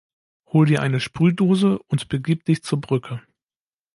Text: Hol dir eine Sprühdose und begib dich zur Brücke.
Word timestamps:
Hol 0.47 0.65
dir 0.67 0.81
eine 0.81 0.99
Sprühdose 0.99 1.77
und 1.77 2.09
begib 2.09 2.45
dich 2.45 2.63
zur 2.63 2.81
Brücke. 2.81 3.21